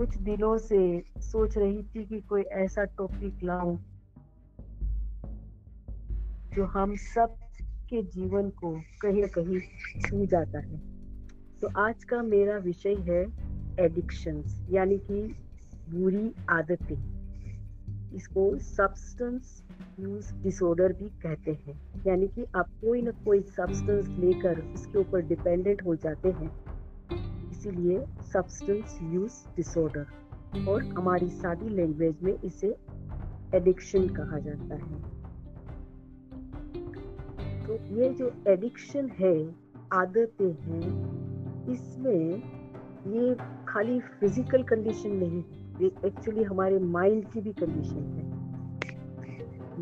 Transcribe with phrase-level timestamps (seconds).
[0.00, 3.78] कुछ दिनों से सोच रही थी कि कोई ऐसा टॉपिक लाऊं
[6.54, 7.36] जो हम सब
[7.90, 9.60] के जीवन को कहीं ना कहीं
[10.00, 10.80] छू जाता है।
[11.60, 13.26] तो आज का मेरा विषय है
[13.84, 15.34] एडिक्शंस यानी कि
[15.88, 17.20] बुरी आदतें।
[18.14, 19.64] इसको सब्सटेंस
[20.00, 25.20] यूज़ डिसऑर्डर भी कहते हैं। यानी कि आप कोई ना कोई सब्सटेंस लेकर उसके ऊपर
[25.20, 26.69] डिपेंडेंट हो जाते हैं।
[27.60, 32.68] इसीलिए सब्सटेंस यूज़ डिसऑर्डर और हमारी सादी लैंग्वेज में इसे
[33.54, 35.00] एडिक्शन कहा जाता है।
[37.66, 39.32] तो ये जो एडिक्शन है,
[39.92, 40.86] आदतें हैं,
[41.72, 42.24] इसमें
[43.06, 43.34] ये
[43.68, 45.42] खाली फ़िज़िकल कंडीशन नहीं
[45.80, 48.24] ये एक्चुअली हमारे माइंड की भी कंडीशन है।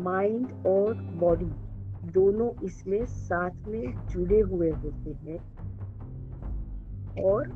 [0.03, 1.49] माइंड और बॉडी
[2.11, 5.39] दोनों इसमें साथ में जुड़े हुए होते हैं
[7.23, 7.47] और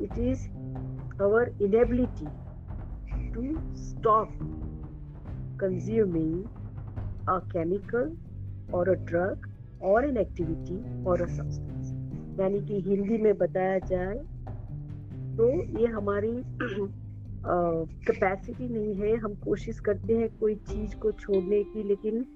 [0.00, 0.38] it is
[1.20, 2.28] our inability
[3.34, 3.42] to
[3.74, 4.28] stop
[5.62, 6.46] consuming
[7.28, 8.10] a chemical
[8.72, 9.46] or a drug
[9.80, 11.92] or an activity or a substance.
[12.40, 14.18] यानी कि हिंदी में बताया जाए
[15.36, 16.42] तो ये हमारी
[18.06, 22.26] कैपेसिटी नहीं है। हम कोशिश करते हैं कोई चीज़ को छोड़ने की, लेकिन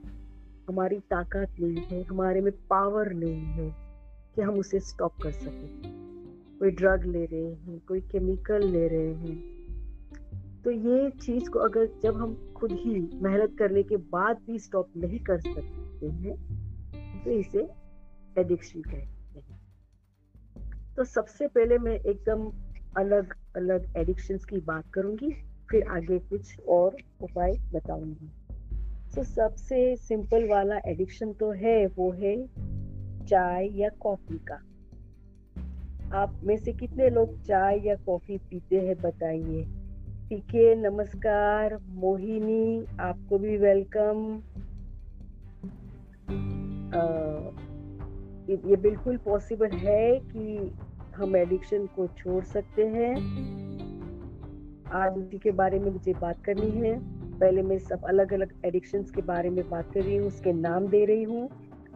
[0.69, 3.71] हमारी ताकत नहीं है, हमारे में पावर नहीं है
[4.35, 6.00] कि हम उसे स्टॉप कर सकें।
[6.61, 11.89] कोई ड्रग ले रहे हैं, कोई केमिकल ले रहे हैं। तो ये चीज़ को अगर
[12.03, 16.37] जब हम खुद ही मेहनत करने के बाद भी स्टॉप नहीं कर सकते हैं
[17.25, 17.67] तो इसे
[18.39, 19.59] एडिक्शन कहते हैं।
[20.97, 22.51] तो सबसे पहले मैं एकदम
[22.97, 25.33] अलग अलग एडिक्शंस की बात करूँगी,
[25.71, 28.31] फिर आगे कुछ और उपाय बताऊँगी।
[29.15, 32.37] तो सबसे सिंपल वाला एडिक्शन तो है, वो है
[33.27, 34.63] चाय या कॉफ़ी का।
[36.15, 39.63] आप में से कितने लोग चाय या कॉफ़ी पीते हैं बताइए?
[40.29, 44.43] ठीक है नमस्कार मोहिनी आपको भी वेलकम
[46.95, 47.03] आ,
[48.51, 50.71] ये बिल्कुल पॉसिबल है कि
[51.17, 53.15] हम एडिक्शन को छोड़ सकते हैं।
[54.93, 56.99] आज उसी के बारे में मुझे बात करनी है।
[57.39, 60.89] पहले मैं सब अलग अलग एडिक्शंस के बारे में बात कर रही हूँ उसके नाम
[60.89, 61.49] दे रही हूँ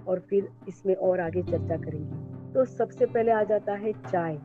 [0.09, 4.39] और फिर इसमें और आगे चर्चा करेंगे। तो सबसे पहले आ जाता है चाय।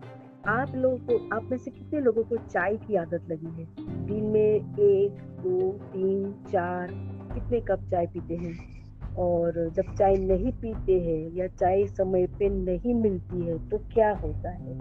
[0.47, 3.67] आप लोगों को, आप में से कितने लोगों को चाय की आदत लगी है?
[4.05, 5.11] दिन में एक,
[5.43, 6.87] दो, तीन, चार,
[7.33, 8.79] कितने कप चाय पीते हैं?
[9.15, 14.11] और जब चाय नहीं पीते हैं या चाय समय पे नहीं मिलती है तो क्या
[14.15, 14.79] होता है?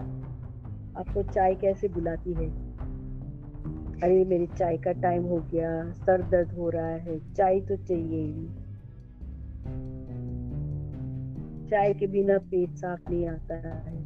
[0.97, 2.49] आपको चाय कैसे बुलाती है?
[4.03, 8.23] अरे, मेरी चाय का टाइम हो गया, सर दर्द हो रहा है, चाय तो चाहिए
[8.23, 8.47] ही।
[11.69, 13.97] चाय के बिना पेट साफ़ नहीं आता है।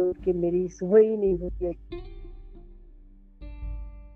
[0.00, 1.72] उठ के मेरी सुबह ही नहीं होती। है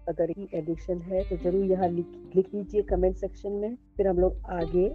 [0.09, 4.37] अगर एडिक्शन है तो ज़रूर यहाँ लिख लिख लीजिए कमेंट सेक्शन में। फिर हम लोग
[4.51, 4.89] आगे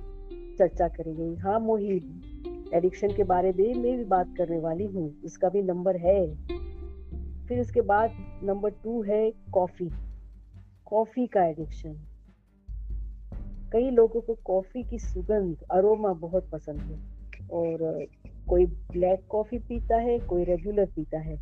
[0.57, 5.49] चर्चा करेंगे। हाँ मोहित एडिक्शन के बारे में मैं भी बात करने वाली हूँ। इसका
[5.49, 6.19] भी नंबर है।
[7.47, 8.11] फिर इसके बाद
[8.43, 9.89] नंबर टू है कॉफ़ी
[10.93, 11.93] कॉफ़ी का एडिक्शन।
[13.73, 18.05] कई लोगों को कॉफ़ी की सुगंध, अरोमा बहुत पसंद है और
[18.49, 21.39] कोई ब्लैक कॉफ़ी पीता है, कोई रेगुलर पीता है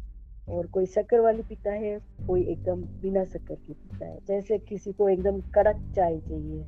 [0.49, 4.91] और कोई शक्कर वाली पीता है, कोई एकदम बिना शक्कर की पीता है। जैसे किसी
[4.91, 6.65] को एकदम कड़क चाय चाहिए,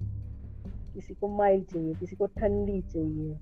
[0.93, 3.33] किसी को माइल्ड चाहिए, किसी को ठंडी चाहिए,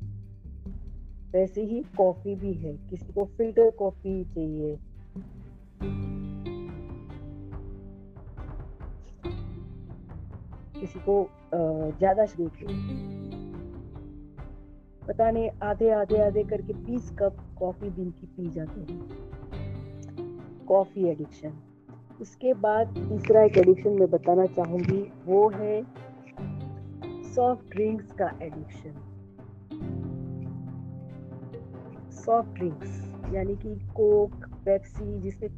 [1.33, 4.77] वैसे ही कॉफ़ी भी है। किसी को फ़िल्टर कॉफ़ी चाहिए।
[10.81, 11.15] किसी को
[11.53, 12.65] ज़्यादा शरीक है
[15.07, 18.99] पता नहीं, आधे आधे आधे करके बीस कप कॉफ़ी दिन की पी जाते हैं।
[20.67, 21.53] Coffee addiction.
[22.21, 25.83] उसके बाद तीसरा एक एडिक्शन मैं बताना चाहूँगी, वो है
[27.33, 28.93] सॉफ्ट ड्रिंक्स का एडिक्शन।
[32.15, 33.01] सॉफ्ट ड्रिंक्स,
[33.33, 34.35] यानी कि कोक,
[34.65, 35.49] पेप्सी, जिसमें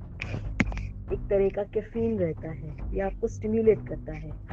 [1.13, 4.52] एक तरह का कैफीन रहता है, ये आपको स्टिम्युलेट करता है।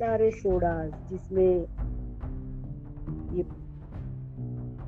[0.00, 1.56] सारे सोडाज जिसमें
[3.36, 3.42] ये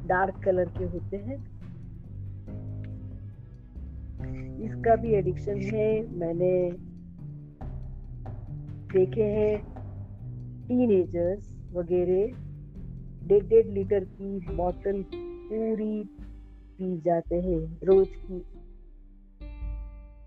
[0.09, 1.37] डार्क कलर के होते हैं।
[4.61, 6.70] इसका भी एडिक्शन है। मैंने
[8.93, 9.59] देखे हैं
[10.69, 12.26] टीनेजर्स वगैरह।
[13.29, 16.05] डेढ़ डेढ़ लीटर की बोतल पूरी
[16.79, 18.37] पी जाते हैं रोज की।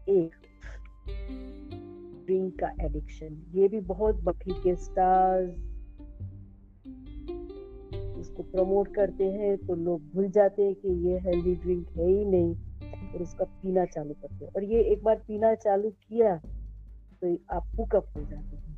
[0.10, 0.45] एक
[2.56, 5.50] का एडिक्शन ये भी बहुत बकरी के स्टार्स
[8.18, 12.26] उसको प्रमोट करते हैं तो लोग भूल जाते हैं कि ये हेल्दी ड्रिंक है ही
[12.26, 16.36] नहीं और उसका पीना चालू करते हैं। और ये एक बार पीना चालू किया
[17.22, 18.78] तो आप हुकअप हो जाते हैं?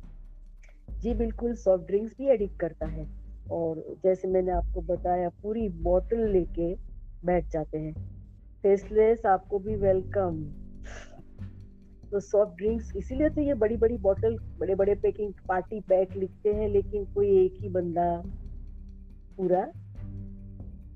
[1.00, 3.06] जी बिल्कुल सॉफ्ट ड्रिंक्स भी एडिक्ट करता है।
[3.50, 6.74] और जैसे मैंने आपको बताया, पूरी बॉटल लेके
[7.24, 7.94] बैठ जाते हैं।
[8.64, 10.42] फेसलेस आपको भी वेलकम
[12.12, 16.52] तो सॉफ्ट ड्रिंक्स इसीलिए तो ये बड़ी बड़ी बॉटल बड़े बड़े पैकिंग पार्टी पैक लिखते
[16.52, 18.22] हैं, लेकिन कोई एक ही बंदा
[19.36, 19.60] पूरा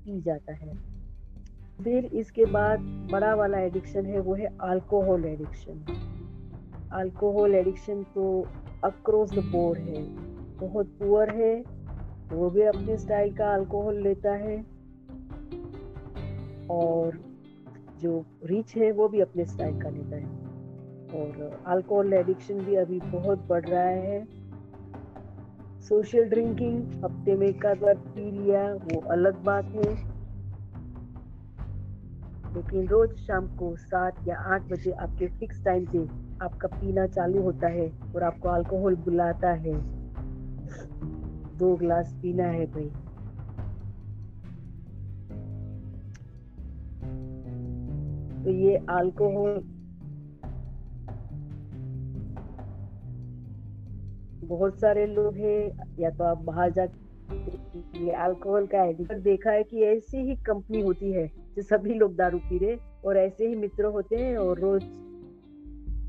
[0.05, 0.73] पी जाता है।
[1.83, 2.79] फिर इसके बाद
[3.11, 5.85] बड़ा वाला एडिक्शन है, वो है अल्कोहल एडिक्शन
[6.93, 8.45] अल्कोहल एडिक्शन तो
[8.83, 10.03] अक्रॉस द बोर्ड है।
[10.59, 11.55] बहुत पुअर है,
[12.31, 14.57] वो भी अपने स्टाइल का अल्कोहल लेता है।
[16.71, 17.19] और
[18.01, 20.42] जो रिच है, वो भी अपने स्टाइल का लेता है।
[21.13, 24.25] और अल्कोहल एडिक्शन भी अभी बहुत बढ़ रहा है।
[25.81, 30.13] सोशल ड्रिंकिंग हफ़्ते में एक आध बार पी लिया, वो अलग बात है।
[32.55, 35.99] लेकिन रोज शाम को सात या आठ बजे आपके फिक्स टाइम पे
[36.45, 39.73] आपका पीना चालू होता है और आपको अल्कोहल बुलाता है।
[41.57, 42.89] दो ग्लास पीना है भाई।
[48.43, 49.72] तो ये अल्कोहल
[54.47, 56.87] बहुत सारे लोग हैं, या तो आप बाहर जा
[57.95, 62.15] ये अल्कोहल का एडिक्ट देखा है कि ऐसी ही कंपनी होती है, जो सभी लोग
[62.15, 64.83] दारू पी रहे और ऐसे ही मित्र होते हैं, और रोज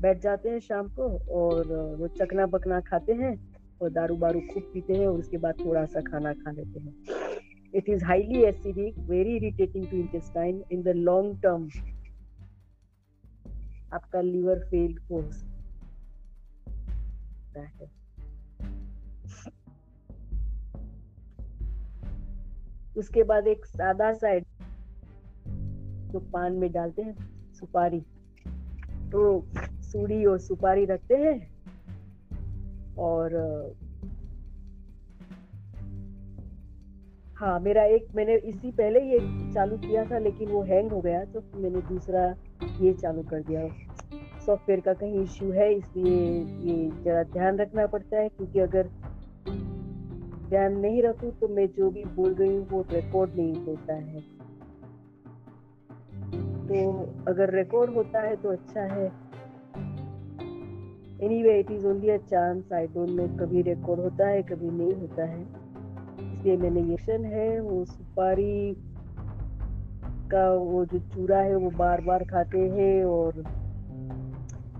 [0.01, 4.63] बैठ जाते हैं शाम को, और वो चकना बकना खाते हैं, और दारू बारू खूब
[4.73, 6.95] पीते हैं, और उसके बाद थोड़ा सा खाना खा लेते हैं।
[7.73, 11.69] It is highly acidic very irritating to intestine in the long term
[13.93, 15.51] आपका लीवर फेल हो सकता
[17.61, 18.04] है।
[22.97, 24.37] उसके बाद एक सादा सा
[26.11, 27.15] तो पान में डालते हैं,
[27.53, 27.99] सुपारी।
[29.11, 29.45] तो
[29.83, 31.37] सूड़ी और सुपारी रखते हैं
[32.99, 33.33] और
[37.37, 39.19] हाँ मेरा एक, मैंने इसी पहले ये
[39.53, 42.23] चालू किया था, लेकिन वो हैंग हो गया तो मैंने दूसरा
[42.81, 43.67] ये चालू कर दिया।
[44.45, 48.89] सॉफ्टवेयर का कहीं इश्यू है, इसलिए ये जरा ध्यान रखना पड़ता है, क्योंकि अगर
[50.55, 54.21] ध्यान नहीं रखूँ तो मैं जो भी बोल रही हूँ, वो रिकॉर्ड नहीं होता है।
[56.67, 59.05] तो अगर रिकॉर्ड होता है तो अच्छा है।
[61.25, 64.93] Anyway it is only a chance I don't know कभी रिकॉर्ड होता है, कभी नहीं
[64.93, 65.41] होता है।
[66.33, 68.75] इसलिए मैंने ये है, वो सुपारी
[70.31, 73.43] का वो जो चूरा है, वो बार बार खाते हैं और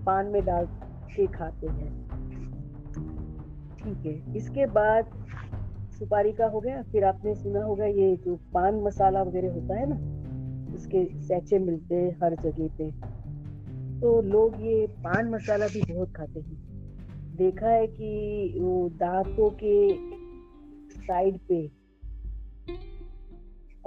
[0.06, 0.66] पान में डाल
[1.16, 2.06] के खाते हैं।
[3.78, 5.04] ठीक है, इसके बाद
[5.98, 9.86] सुपारी का हो गया, फिर आपने सुना होगा ये जो पान मसाला वगैरह होता है
[9.88, 12.90] ना, उसके सैचे मिलते हैं हर जगह पे।
[14.00, 19.76] तो लोग ये पान मसाला भी बहुत खाते हैं। देखा है कि वो दांतों के
[20.90, 21.66] साइड पे,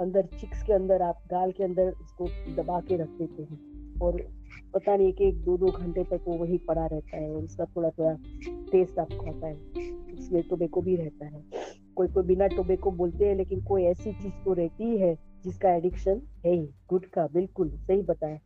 [0.00, 4.20] अंदर चिक्स के अंदर आप गाल के अंदर उसको दबा के रख देते हैं। और
[4.74, 7.64] पता नहीं कि एक दो दो घंटे तक वो वही पड़ा रहता है और उसका
[7.64, 8.12] थोड़ा थोड़ा
[8.72, 9.56] टेस्ट आपको आता है।
[10.14, 11.42] उसमें टोबेको भी रहता है।
[11.96, 16.20] कोई कोई बिना टोबेको बोलते हैं, लेकिन कोई ऐसी चीज़ तो रहती है जिसका एडिक्शन
[16.46, 18.38] है ही गुटखा बिल्कुल सही बताया।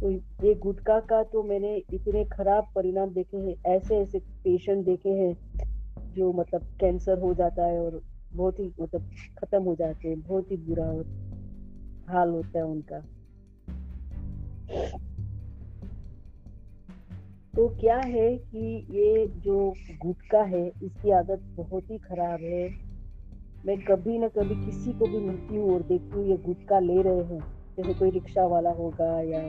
[0.00, 0.10] तो
[0.46, 5.34] ये गुटखा का तो मैंने इतने खराब परिणाम देखे हैं, ऐसे ऐसे पेशेंट देखे हैं,
[6.14, 8.00] जो मतलब कैंसर हो जाता है और
[8.32, 9.02] बहुत ही मतलब
[9.38, 10.86] खत्म हो जाते हैं, बहुत ही बुरा
[12.08, 13.00] हाल होता है उनका।
[17.56, 22.85] तो क्या है कि ये जो गुटखा है, इसकी आदत बहुत ही खराब है।
[23.66, 27.00] मैं कभी ना कभी किसी को भी मिलती हूँ और देखती हूँ, ये गुटखा ले
[27.02, 27.38] रहे हैं।
[27.76, 29.40] जैसे कोई रिक्शा वाला होगा या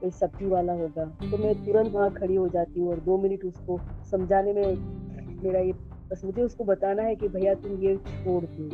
[0.00, 3.44] कोई सब्ज़ी वाला होगा तो मैं तुरंत वहाँ खड़ी हो जाती हूँ और दो मिनट
[3.44, 3.78] उसको
[4.10, 5.72] समझाने में मेरा ये
[6.12, 8.68] बस मुझे उसको बताना है कि भैया तुम ये छोड़ दो।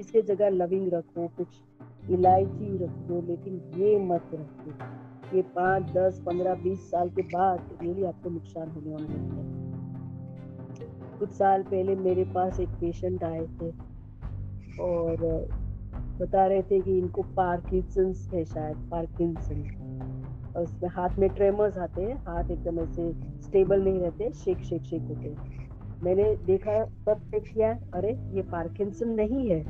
[0.00, 6.54] इसके जगह लविंग रखो, कुछ इलायची रखो, लेकिन ये मत रखो। ये पाँच, दस, पंद्रह,
[6.54, 9.52] बीस साल के बाद रियली आपको नुकसान होने वाला है।
[11.18, 13.93] कुछ साल पहले मेरे पास एक पेशेंट आए थे।
[14.80, 15.16] और
[16.20, 19.70] बता रहे थे कि इनको पार्किंसंस है शायद पार्किंसन
[20.56, 23.12] और उसमें हाथ में ट्रेमर्स आते हैं, हाथ एकदम ऐसे
[23.42, 25.68] स्टेबल नहीं रहते शेक शेक शेक होते हैं।
[26.02, 29.64] मैंने देखा, तब चेक किया, अरे, ये पार्किंसन नहीं है।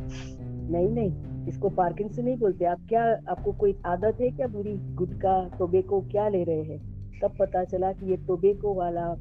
[0.71, 4.77] नहीं नहीं, इसको पार्किंसन नहीं बोलते। आप क्या, आपको कोई आदत है क्या बुरी?
[4.77, 6.95] गुटका टोबेको क्या ले रहे हैं?
[7.23, 9.17] तब पता चला कि ये टोबेको वाला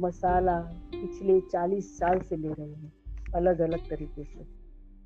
[0.00, 0.60] मसाला
[0.92, 2.92] पिछले चालीस साल से ले रहे हैं
[3.34, 4.57] अलग अलग तरीके से।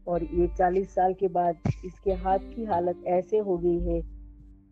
[0.07, 3.99] और ये चालीस साल के बाद इसके हाथ की हालत ऐसे हो गई है,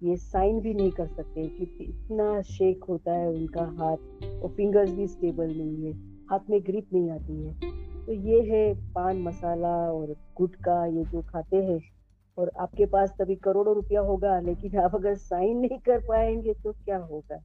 [0.03, 4.91] ये साइन भी नहीं कर सकते क्योंकि इतना शेक होता है उनका हाथ और फिंगर्स
[4.91, 5.93] भी स्टेबल नहीं है,
[6.31, 11.23] हाथ में ग्रिप नहीं आती है। तो ये है पान मसाला और गुटका ये जो
[11.23, 11.81] खाते हैं
[12.39, 16.73] और आपके पास तभी करोड़ों रुपया होगा, लेकिन आप अगर साइन नहीं कर पाएँगे तो
[16.75, 17.41] क्या होगा?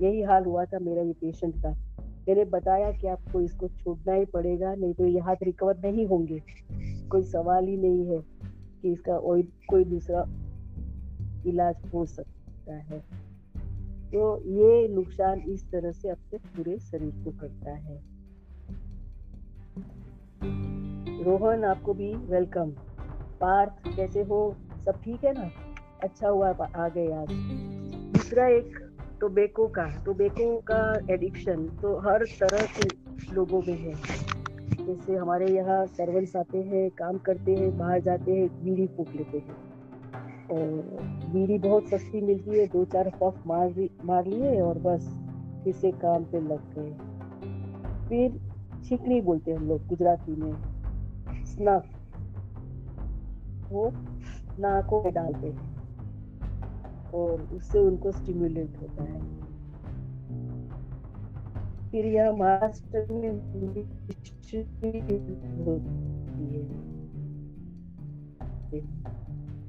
[0.00, 1.70] यही हाल हुआ था मेरा ये पेशेंट का।
[2.28, 6.40] मैंने बताया कि आपको इसको छोड़ना ही पड़ेगा, नहीं तो ये हाथ रिकवर नहीं होंगे।
[7.08, 8.18] कोई सवाल ही नहीं है
[8.82, 10.26] कि इसका और कोई दूसरा
[11.46, 12.98] इलाज हो सकता है।
[14.06, 18.02] तो ये नुकसान इस तरह से अपने पूरे शरीर को करता है।
[21.24, 22.70] रोहन, आपको भी वेलकम
[23.40, 24.56] पार्थ, कैसे हो?
[24.84, 25.50] सब ठीक है ना?
[26.02, 27.28] अच्छा हुआ आ गए आज।
[28.12, 28.78] दूसरा एक
[29.20, 32.88] टोबेको का टोबेको का एडिक्शन तो हर तरह के
[33.34, 34.35] लोगों में है।
[34.72, 39.38] जैसे हमारे यहाँ सर्वेंट्स आते हैं, काम करते हैं, बाहर जाते हैं, बीड़ी फूक लेते
[39.38, 39.56] हैं।
[40.50, 40.68] और
[41.34, 45.08] बीड़ी बहुत सस्ती मिलती है, दो चार पफ मार मार लिए और बस
[45.64, 46.92] फिर से काम पे लग गए।
[48.08, 48.40] फिर
[48.84, 50.52] छिकनी बोलते हैं हम लोग गुजराती में
[51.44, 51.84] स्नफ
[53.72, 53.90] वो
[54.58, 55.76] नाकों में डालते हैं
[57.10, 59.20] और उससे उनको स्टिमुलेट होता है।
[61.90, 63.30] फिर यह मास्टर में
[64.56, 66.54] होती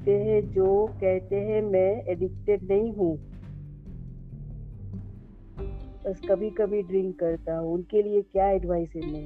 [0.07, 3.17] है। जो कहते हैं, मैं एडिक्टेड नहीं हूँ।
[6.05, 9.25] बस कभी कभी ड्रिंक करता हूँ। उनके लिए क्या एडवाइस है मैं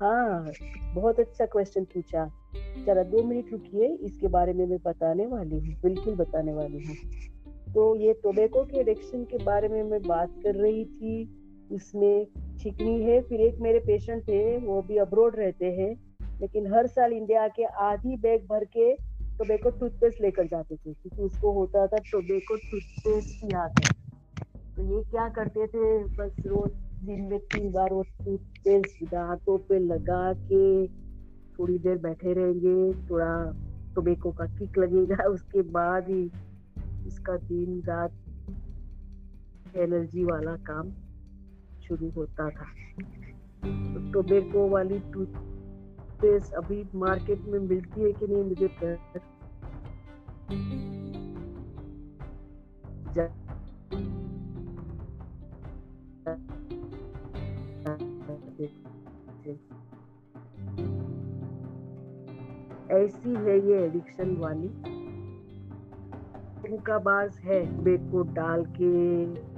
[0.00, 0.52] हाँ
[0.94, 2.30] बहुत अच्छा क्वेश्चन पूछा।
[2.86, 6.96] जरा दो मिनट रुकिए, इसके बारे में मैं बताने वाली हूँ, बिल्कुल बताने वाली हूँ।
[7.74, 11.35] तो ये टोबैको के एडिक्शन के बारे में मैं बात कर रही थी।
[11.72, 12.26] उसमें
[12.58, 15.94] छिकनी है, फिर एक मेरे पेशेंट थे, वो भी अब्रोड रहते हैं,
[16.40, 18.94] लेकिन हर साल इंडिया के आधी बैग भर के
[19.38, 23.94] टोबैको टूथपेस्ट लेकर जाते थे, क्योंकि उसको होता था टोबैको टूथपेस्ट की आदत
[24.76, 26.70] तो ये क्या करते थे, बस रोज
[27.04, 30.86] दिन में तीन बार वो टूथपेस्ट दांतों पे लगा के
[31.58, 33.52] थोड़ी देर बैठे रहेंगे, थोड़ा
[33.94, 36.24] टोबैको का किक लगेगा, उसके बाद ही
[37.06, 38.12] उसका दिन, रात
[39.76, 40.90] एनर्जी वाला काम
[41.88, 42.66] शुरू होता था।
[44.12, 45.26] टोबैको वाली टूथ
[46.22, 48.68] पेस्ट अभी मार्केट में मिलती है कि नहीं मुझे
[62.90, 64.68] ऐसी है ये एडिक्शन वाली।
[66.76, 69.55] का बाज है बेट को डाल के।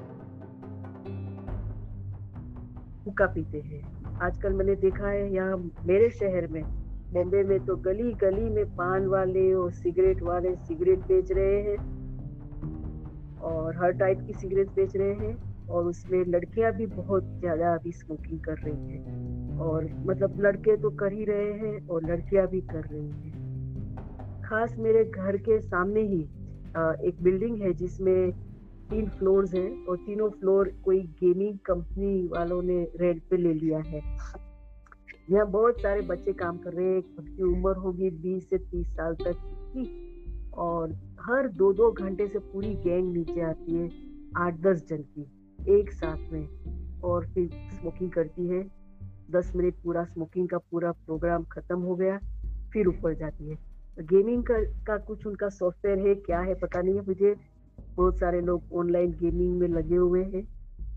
[3.09, 3.83] हुक्का पीते हैं।
[4.21, 6.63] आजकल मैंने देखा है यहाँ मेरे शहर में,
[7.13, 11.77] बॉम्बे में तो गली गली में पान वाले और सिगरेट वाले सिगरेट बेच रहे हैं
[13.43, 15.35] और हर टाइप की सिगरेट बेच रहे हैं
[15.69, 20.91] और उसमें लड़कियाँ भी बहुत ज़्यादा अभी स्मोकिंग कर रही हैं और मतलब लड़के तो
[20.97, 26.01] कर ही रहे हैं और लड़कियाँ भी कर रही हैं। खास मेरे घर के सामने
[26.03, 26.21] ही
[27.09, 28.33] एक बिल्डिंग है जिसमें
[28.91, 33.79] तीन फ्लोर्स हैं और तीनों फ्लोर कोई गेमिंग कंपनी वालों ने रेंट पे ले लिया
[33.79, 34.01] है।
[35.31, 39.15] यहाँ बहुत सारे बच्चे काम कर रहे हैं। उनकी उम्र होगी बीस से तीस साल
[39.15, 39.37] तक
[39.77, 39.87] की
[40.55, 43.91] और हर दो दो घंटे से पूरी गैंग नीचे आती है
[44.37, 45.27] आठ दस जन की
[45.81, 46.49] एक साथ में।
[47.01, 48.71] और फिर स्मोकिंग करती है।
[49.31, 52.19] दस मिनट पूरा स्मोकिंग का पूरा प्रोग्राम खत्म हो गया
[52.73, 53.59] फिर ऊपर जाती है।
[54.01, 57.58] गेमिंग का, का कुछ उनका सॉफ्टवेयर है क्या है पता नहीं है मुझे।
[57.97, 60.47] बहुत सारे लोग ऑनलाइन गेमिंग में लगे हुए हैं।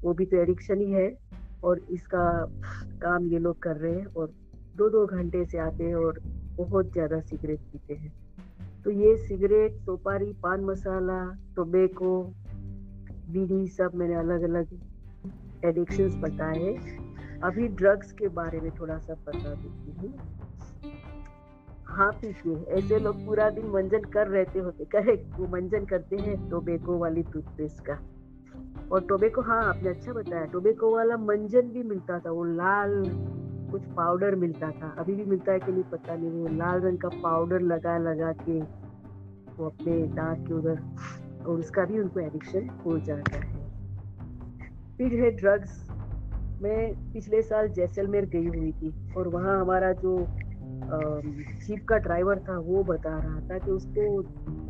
[0.04, 1.12] वो भी तो एडिक्शन ही है
[1.64, 2.24] और इसका
[3.02, 4.34] काम ये लोग कर रहे हैं और
[4.76, 6.20] दो दो घंटे से आते हैं और
[6.58, 8.12] बहुत ज़्यादा सिगरेट पीते हैं।
[8.86, 11.24] तो ये सिगरेट सोपारी, पान मसाला
[11.56, 12.24] टोबैको
[13.30, 14.68] बीड़ी सब मैंने अलग अलग
[15.66, 16.76] एडिक्शंस बताए
[17.44, 20.41] अभी ड्रग्स के बारे में थोड़ा सा बता देती हूँ।
[21.92, 26.50] हाँ पीछे ऐसे लोग पूरा दिन मंजन कर रहते होते। करेक्ट, वो मंजन करते हैं
[26.50, 28.00] टोबेको वाली टूथपेस्ट का।
[28.92, 33.04] और टोबेको हाँ आपने अच्छा बताया। टोबेको वाला मंजन भी मिलता था। वो लाल
[33.72, 36.98] कुछ पाउडर मिलता था। अभी भी मिलता है कि नहीं पता नहीं। वो लाल रंग
[36.98, 38.60] का पाउडर लगा लगा के
[39.58, 40.80] वो अपने दांत के उधर
[41.48, 43.62] और उसका भी उनको एडिक्शन हो जाता है।
[44.98, 45.92] फिर है ड्रग्स
[46.62, 50.28] मैं पिछले साल जैसलमेर गई हुई थी और वहाँ हमारा जो
[50.84, 54.22] जीप का ड्राइवर था, वो बता रहा था कि उसको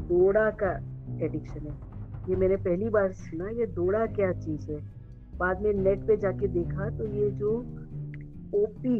[0.07, 0.71] दौड़ा का
[1.25, 1.75] एडिक्शन है।
[2.29, 4.79] ये मैंने पहली बार सुना, ये दौड़ा क्या चीज़ है?
[5.37, 7.51] बाद में नेट पे जाके देखा तो ये जो
[8.55, 8.99] ओपी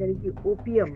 [0.00, 0.94] यानी कि ओपियम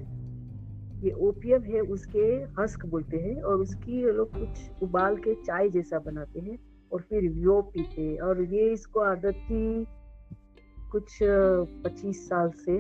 [1.04, 2.24] ये ओपियम है, उसके
[2.58, 6.58] हस्क बोलते हैं और उसकी लोग कुछ उबाल के चाय जैसा बनाते हैं
[6.92, 9.86] और फिर वो पीते और ये इसको आदत थी
[10.92, 12.76] कुछ पच्चीस साल से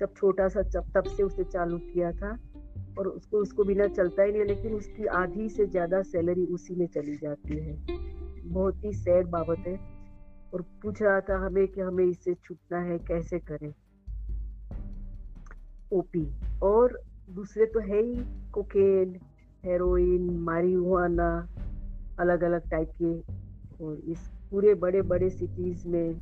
[0.00, 2.36] जब छोटा सा जब तब से उसने चालू किया था
[2.98, 6.86] और उसको उसको बिना चलता ही नहीं लेकिन उसकी आधी से ज़्यादा सैलरी उसी में
[6.86, 7.76] चली जाती है।
[8.44, 9.76] बहुत ही सैड बाबत है
[10.54, 13.72] और पूछ रहा था हमें कि हमें इससे छूटना है, कैसे करें?
[15.92, 16.26] ओपी,
[16.62, 18.16] और दूसरे तो है ही
[18.52, 19.18] कोकेन,
[19.64, 21.48] हेरोइन, मारिजुआना
[22.18, 23.42] अलग अलग टाइप के।
[23.84, 26.14] और इस पूरे बड़े बड़े सिटीज़ में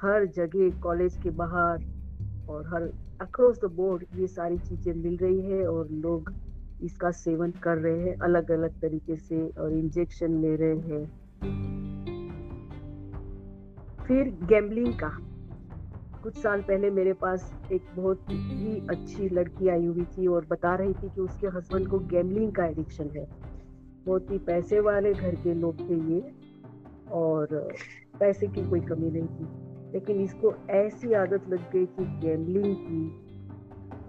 [0.00, 1.91] हर जगह कॉलेज के बाहर
[2.48, 2.82] और हर
[3.20, 6.32] अक्रॉस द बोर्ड ये सारी चीज़ें मिल रही है और लोग
[6.82, 11.04] इसका सेवन कर रहे हैं अलग अलग तरीके से और इंजेक्शन ले रहे हैं।
[14.06, 15.18] फिर गैम्बलिंग का।
[16.22, 20.74] कुछ साल पहले मेरे पास एक बहुत ही अच्छी लड़की आई हुई थी और बता
[20.74, 23.26] रही थी कि उसके हस्बैंड को गैम्बलिंग का एडिक्शन है।
[24.06, 26.32] बहुत ही पैसे वाले घर के लोग थे ये
[27.12, 27.46] और
[28.20, 29.61] पैसे की कोई कमी नहीं थी।
[29.92, 33.22] लेकिन इसको ऐसी आदत लग गई थी गैमलिंग की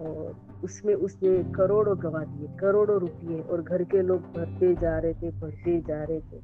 [0.00, 5.14] और उसमें उसने करोड़ों गवा दिए, करोड़ों रुपये और घर के लोग भरते जा रहे
[5.14, 6.36] थे, भरते जा रहे थे।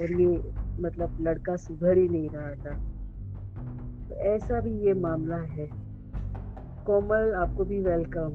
[0.00, 2.78] और ये मतलब लड़का सुधर ही नहीं रहा था।
[4.08, 5.70] तो ऐसा भी ये मामला है।
[6.86, 8.32] कोमल, आपको भी welcome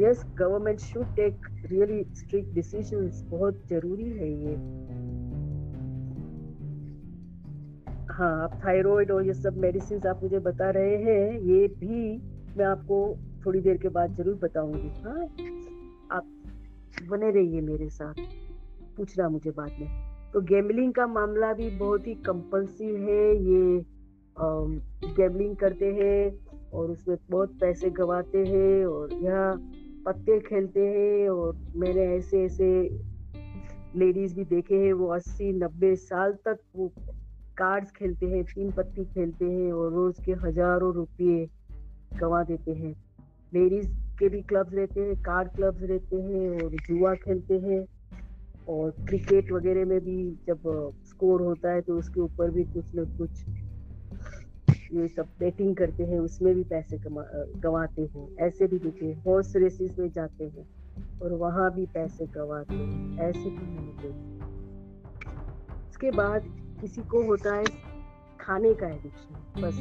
[0.00, 4.56] yes government should take really strict decisions बहुत ज़रूरी है ये।
[8.10, 12.16] हाँ आप थायराइड और ये सब मेडिसिन आप मुझे बता रहे हैं, ये भी
[12.56, 15.24] मैं आपको थोड़ी देर के बाद ज़रूर बताऊँगी। हाँ
[16.12, 16.26] आप
[17.10, 18.14] बने रहिए मेरे साथ।
[18.96, 19.88] पूछना मुझे बाद में।
[20.32, 23.84] तो गैमलिंग का मामला भी बहुत ही कंपल्सिव है, ये
[25.16, 29.54] गैमलिंग करते हैं और उसमें बहुत पैसे गवाते हैं और यहाँ
[30.06, 32.68] पत्ते खेलते हैं और मैंने ऐसे ऐसे
[33.96, 36.92] लेडीज़ भी देखे हैं, वो अस्सी नब्बे साल तक वो
[37.58, 41.48] कार्ड्स खेलते हैं, तीन पत्ती खेलते हैं और रोज के हज़ारों रुपये
[42.14, 42.94] गवा देते हैं।
[43.52, 47.84] लेडीज़ के भी क्लब्स रहते हैं कार्ड क्लब्स रहते हैं और जुआ खेलते हैं
[48.66, 50.16] और क्रिकेट वगैरह में भी
[50.46, 50.62] जब
[51.06, 53.44] स्कोर होता है तो उसके ऊपर भी कुछ न कुछ
[54.92, 59.98] ये सब बेटिंग करते हैं, उसमें भी पैसे गवाते हैं। ऐसे भी देखे हॉर्स रेसेस
[59.98, 60.66] में जाते हैं
[61.22, 64.08] और वहाँ भी पैसे गवाते हैं। ऐसे भी मैंने
[65.88, 66.42] उसके बाद
[66.80, 67.64] किसी को होता है
[68.40, 69.78] खाने का एडिक्शन बस।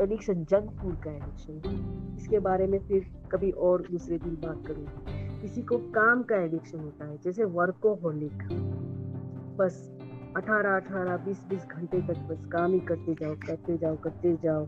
[0.00, 5.40] एडिक्शन जंक फ़ूड का एडिक्शन इसके बारे में फिर कभी और दूसरे दिन बात करूँगी।
[5.40, 8.42] किसी को काम का एडिक्शन होता है जैसे वर्कोहोलिक
[9.58, 9.76] बस
[10.36, 14.66] अठारह अठारह बीस बीस घंटे तक बस काम ही करते जाओ करते जाओ करते जाओ।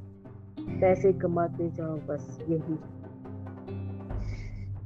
[0.80, 2.76] पैसे कमाते जाओ बस यही।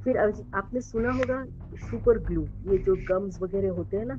[0.03, 1.43] फिर आपने सुना होगा
[1.81, 4.17] सुपर ग्लू ये जो गम्स वगैरह होते हैं ना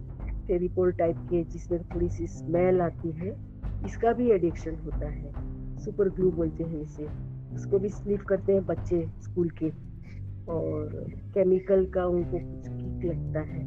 [0.53, 3.37] फेविकोल टाइप के जिसमें थोड़ी सी स्मेल आती है,
[3.87, 5.33] इसका भी एडिक्शन होता है।
[5.79, 7.07] सुपर ग्लू बोलते हैं इसे।
[7.55, 9.69] उसको भी स्लीप करते हैं बच्चे स्कूल के।
[10.53, 13.63] और केमिकल का उनको कुछ किक लगता है।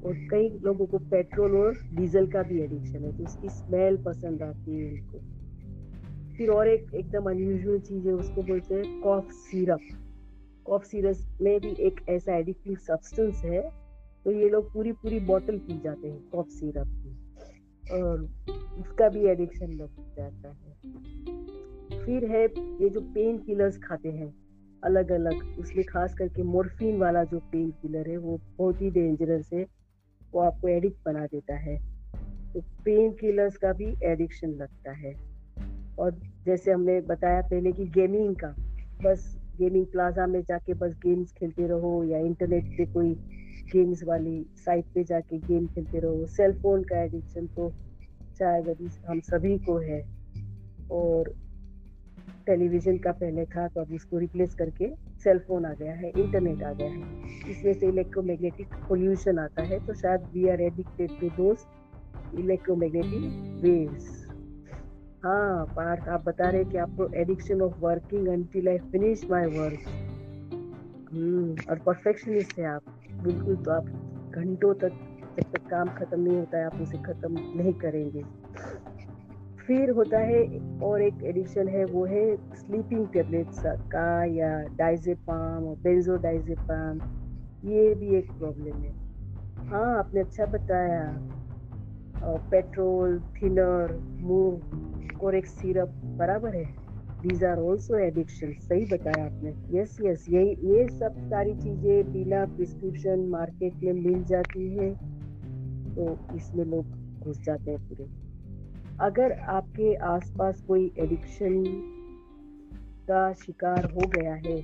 [0.00, 4.42] और कई लोगों को पेट्रोल और डीजल का भी एडिक्शन है तो उसकी स्मेल पसंद
[4.42, 5.18] आती है उनको।
[6.36, 9.78] फिर और एक एकदम अनयूजुअल चीज़ है, उसको बोलते हैं कॉफ सिरप
[10.64, 13.81] कॉफ सिरप में भी एक ऐसा एडिक्टिव सब्सटेंस है
[14.24, 17.22] तो ये लोग पूरी पूरी बॉटल पी जाते हैं कॉफ सिरप की।
[17.90, 18.20] और
[18.78, 20.72] उसका भी एडिक्शन लग जाता है।
[22.06, 22.44] फिर है,
[22.82, 24.34] ये जो पेन किलर्स खाते हैं
[24.84, 29.50] अलग अलग उसमें खास करके मोरफिन वाला जो पेन किलर है, वो बहुत ही डेंजरस
[29.52, 29.66] है,
[30.32, 31.76] वो आपको एडिक्ट बना देता है।
[32.54, 35.14] तो पेन किलर्स का भी एडिक्शन लगता है।
[35.98, 38.54] और जैसे हमने बताया पहले कि गेमिंग का,
[39.02, 43.14] बस गेमिंग प्लाजा में जाके बस गेम्स खेलते रहो या इंटरनेट पे कोई
[43.72, 47.70] गेम्स वाली साइट पे जाके गेम खेलते रहो। सेल फ़ोन का एडिक्शन तो
[48.38, 50.00] शायद अभी हम सभी को है।
[50.90, 51.32] और
[52.46, 54.88] टेलीविज़न का पहले था तो अब इसको रिप्लेस करके
[55.24, 59.78] सेल फ़ोन आ गया है इंटरनेट आ गया है। इसमें से इलेक्ट्रोमैग्नेटिक पोल्यूशन आता है
[59.86, 61.66] तो शायद we are addicted to those
[62.38, 63.22] electromagnetic
[63.64, 64.20] waves
[65.24, 69.80] हाँ पार्थ आप बता रहे कि आपको addiction of working until I finish my work
[71.70, 72.82] और परफेक्शनिस्ट है आप।
[73.22, 73.86] बिल्कुल तो आप
[74.34, 74.88] घंटों तक,
[75.36, 78.22] जब तक काम खत्म नहीं होता है, आप उसे खत्म नहीं करेंगे।
[79.66, 80.44] फिर होता है
[80.78, 87.00] और एक एडिक्शन है, वो है स्लीपिंग टेबलेट्स का, या डाइजेपाम और बेंजोडाइजेपाम
[87.70, 88.92] ये भी एक प्रॉब्लम है।
[89.68, 91.28] हाँ आपने अच्छा बताया।
[92.22, 96.81] और पेट्रोल थिनर मूव और एक सिरप बराबर है।
[97.22, 102.44] दीज आर ऑल्सो एडिक्शन सही बताया आपने। यस यस यही ये सब सारी चीज़ें बिना
[102.46, 104.90] प्रिस्क्रिप्शन मार्केट में मिल जाती है
[105.94, 106.84] तो इसमें लोग
[107.20, 108.08] घुस जाते हैं पूरे।
[109.00, 111.62] अगर आपके आसपास कोई एडिक्शन
[113.08, 114.60] का शिकार हो गया है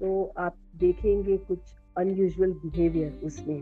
[0.00, 3.60] तो आप देखेंगे कुछ अनयूजुअल बिहेवियर उसमें।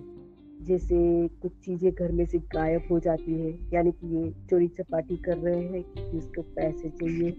[0.66, 0.96] जैसे
[1.42, 5.36] कुछ चीज़ें घर में से गायब हो जाती है, यानी कि ये चोरी चपाटी कर
[5.36, 7.30] रहे हैं क्योंकि उसको पैसे चाहिए।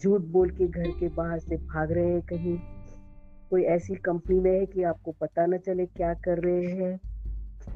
[0.00, 2.56] झूठ बोल के घर के बाहर से भाग रहे हैं कहीं।
[3.50, 6.98] कोई ऐसी कंपनी में है कि आपको पता न चले क्या कर रहे हैं।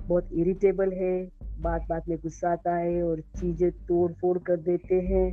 [0.08, 1.12] बहुत इरिटेबल है
[1.60, 5.26] बात बात में गुस्सा आता है और चीज़ें तोड़ फोड़ कर देते हैं।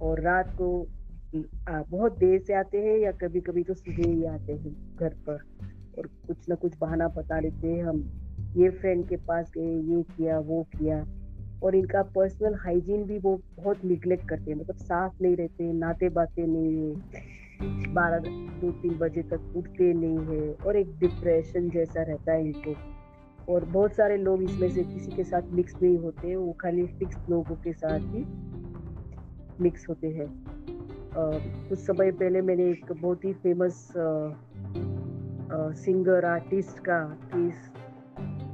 [0.00, 0.86] और रात को
[1.34, 5.38] बहुत देर से आते हैं या कभी कभी तो सुबह ही आते हैं घर पर।
[5.98, 8.02] और कुछ ना कुछ बहाना बता लेते हैं हम।
[8.56, 11.04] ये फ्रेंड के पास गए, ये किया, वो किया।
[11.62, 16.08] और इनका पर्सनल हाइजीन भी वो बहुत निगलेक्ट करते हैं। मतलब साफ़ नहीं रहते नाते
[16.08, 22.02] बाते नहीं है। बारह दो तीन बजे तक उठते नहीं है और एक डिप्रेशन जैसा
[22.02, 22.74] रहता है इनको।
[23.48, 27.18] और बहुत सारे लोग इसमें से किसी के साथ मिक्स नहीं होते, वो खाली फिक्स
[27.30, 28.24] लोगों के साथ ही
[29.60, 30.26] मिक्स होते हैं।
[31.68, 33.92] कुछ समय पहले मैंने एक बहुत ही फ़ेमस
[35.80, 36.98] सिंगर आर्टिस्ट का
[37.34, 37.54] केस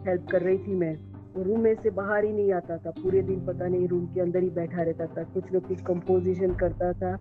[0.07, 3.47] हेल्प कर रही थी मैं। रूम में से बाहर ही नहीं आता था। पूरे दिन
[3.47, 7.17] पता नहीं रूम के अंदर ही बैठा रहता था। कुछ न कुछ कंपोजिशन करता था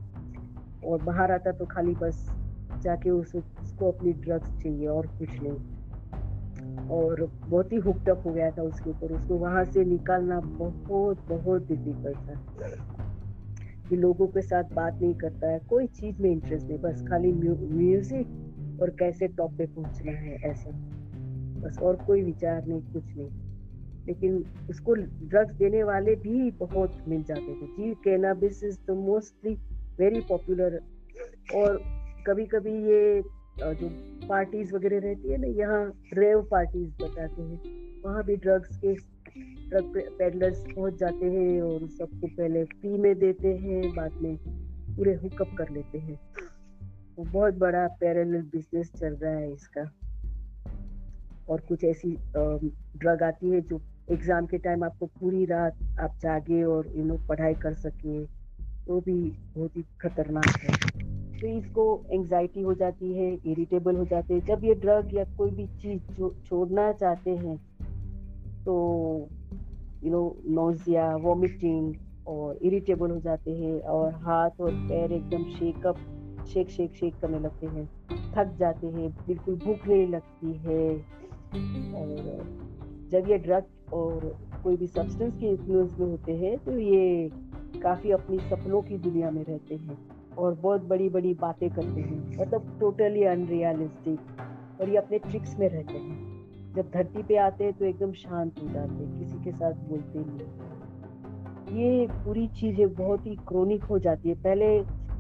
[0.86, 2.32] और बाहर आता तो खाली बस
[2.84, 5.58] जाके उस, उसको अपनी ड्रग्स चाहिए और कुछ नहीं।
[6.90, 11.68] और बहुत ही हुकटअप हो गया था उसके ऊपर। उसको वहाँ से निकालना बहुत बहुत
[11.68, 12.36] डिफ़िकल्ट था।
[13.90, 17.32] कि लोगों के साथ बात नहीं करता है। कोई चीज़ में इंटरेस्ट नहीं। बस खाली
[17.32, 20.72] म्यूज़िक और कैसे टॉप पे पहुँचना है ऐसा।
[21.62, 23.51] बस और कोई विचार नहीं कुछ नहीं।
[24.08, 29.54] लेकिन उसको ड्रग्स देने वाले भी बहुत मिल जाते थे। जी cannabis is the mostly
[30.00, 30.80] very popular
[31.56, 31.82] और
[32.28, 33.22] कभी कभी ये
[33.60, 33.90] जो
[34.28, 38.94] पार्टीज़ वगैरह रहती है ना, यहाँ रेव पार्टीज़ बताते हैं। वहाँ भी ड्रग्स के
[39.70, 44.38] ड्रग पेडलर्स पहुँच जाते हैं और सबको पहले फ्री में देते हैं, बाद में
[44.96, 46.20] पूरे हुकअप कर लेते हैं।
[47.18, 49.90] वो बहुत बड़ा पैरेलल बिज़नेस चल रहा है इसका।
[51.50, 53.78] और कुछ ऐसी ड्रग आती है जो
[54.12, 58.24] एग्ज़ाम के टाइम आपको पूरी रात आप जागे और यू नो पढ़ाई कर सके
[58.88, 59.14] तो भी
[59.56, 60.74] बहुत ही खतरनाक है।
[61.40, 65.52] तो इसको एंजाइटी हो जाती है इरिटेबल हो जाते हैं। जब ये ड्रग या कोई
[65.52, 67.58] भी चीज़ जो छोड़ना चाहते हैं
[68.66, 68.76] तो
[70.04, 71.94] यू नो नोजिया वॉमिटिंग
[72.28, 75.98] और इरिटेबल हो जाते हैं और हाथ और पैर एकदम शेकअप
[76.48, 77.86] शेक शेक शेक करने लगते हैं।
[78.32, 80.90] थक जाते हैं, बिल्कुल भूख नहीं लगती है
[81.96, 87.30] और जब ये ड्रग और कोई भी सब्सटेंस के इन्फ्लुएंस में होते हैं तो ये
[87.84, 89.98] काफ़ी अपनी सपनों की दुनिया में रहते हैं
[90.38, 95.68] और बहुत बड़ी बड़ी बातें करते हैं। मतलब टोटली अनरियलिस्टिक और ये अपने ट्रिक्स में
[95.70, 99.52] रहते हैं। जब धरती पे आते हैं तो एकदम शांत हो जाते हैं, किसी के
[99.52, 100.40] साथ बोलते नहीं
[101.74, 104.80] ये पूरी चीज़ें बहुत ही क्रोनिक हो जाती है। पहले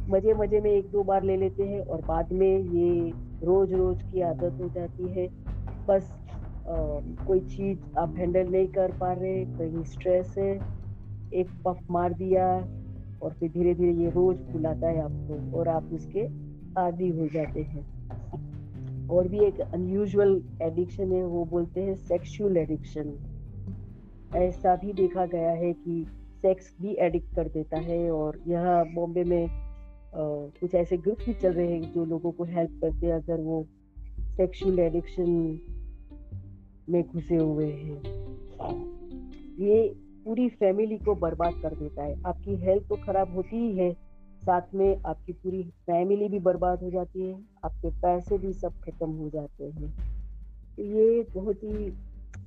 [0.09, 3.11] मज़े मज़े में एक दो बार ले लेते हैं और बाद में ये
[3.43, 5.27] रोज रोज की आदत हो जाती है।
[5.87, 6.11] बस
[7.27, 10.51] कोई चीज़ आप हैंडल नहीं कर पा रहे कहीं स्ट्रेस है
[11.33, 12.47] एक पफ मार दिया
[13.21, 16.25] और फिर धीरे धीरे ये रोज बुलाता है आपको और आप उसके
[16.81, 18.01] आदि हो जाते हैं।
[19.07, 23.13] और भी एक अनयूजुअल एडिक्शन है वो बोलते हैं सेक्सुअल एडिक्शन
[24.35, 26.05] ऐसा भी देखा गया है कि
[26.41, 29.49] सेक्स भी एडिक्ट कर देता है और यहाँ बॉम्बे में आ,
[30.15, 33.65] कुछ ऐसे ग्रुप भी चल रहे हैं जो लोगों को हेल्प करते हैं अगर वो
[34.37, 35.59] सेक्सुअल एडिक्शन
[36.91, 38.01] में घुसे हुए हैं।
[39.59, 43.93] ये पूरी फैमिली को बर्बाद कर देता है। आपकी हेल्थ तो खराब होती ही है,
[44.41, 49.09] साथ में आपकी पूरी फैमिली भी बर्बाद हो जाती है, आपके पैसे भी सब खत्म
[49.09, 49.91] हो जाते हैं।
[50.77, 51.89] तो ये बहुत ही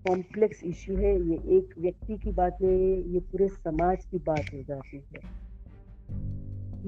[0.09, 4.63] कॉम्प्लेक्स इश्यू है। ये एक व्यक्ति की बात नहीं, ये पूरे समाज की बात हो
[4.63, 5.21] जाती है।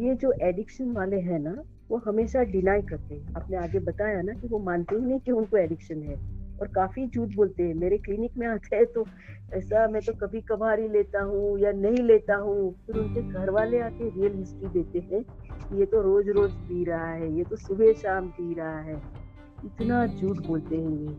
[0.07, 4.33] ये जो एडिक्शन वाले हैं ना, वो हमेशा डिनाई करते हैं। आपने आगे बताया ना
[4.33, 7.97] कि वो मानते ही नहीं कि उनको एडिक्शन है। और काफ़ी झूठ बोलते हैं। मेरे
[7.99, 9.05] क्लिनिक में आते हैं तो
[9.53, 13.51] ऐसा मैं तो कभी कभार ही लेता हूँ या नहीं लेता हूँ। फिर उनके घर
[13.51, 15.25] वाले आके रियल हिस्ट्री देते हैं
[15.71, 18.97] ये तो रोज रोज पी रहा है, ये तो सुबह शाम पी रहा है।
[19.65, 21.15] इतना झूठ बोलते हैं ये।